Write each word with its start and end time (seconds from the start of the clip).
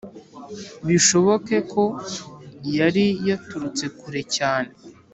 bishoboke 0.87 1.55
ko 1.71 1.83
yari 2.79 3.05
yaturutse 3.27 3.85
kure 3.99 4.21
cyane! 4.35 4.71